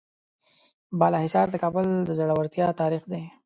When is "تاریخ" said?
2.81-3.03